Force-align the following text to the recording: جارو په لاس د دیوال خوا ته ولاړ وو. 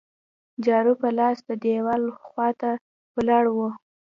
جارو 0.65 0.93
په 1.01 1.07
لاس 1.17 1.37
د 1.47 1.49
دیوال 1.63 2.03
خوا 2.25 2.49
ته 2.61 2.71
ولاړ 3.15 3.45
وو. 3.55 3.69